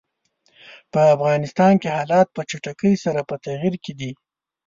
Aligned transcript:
په 0.91 1.01
افغانستان 1.15 1.73
کې 1.81 1.93
حالات 1.97 2.27
په 2.35 2.41
چټکۍ 2.49 2.93
سره 3.03 3.19
په 3.29 3.35
تغییر 3.45 3.75
کې 3.83 3.93
دي. 3.99 4.11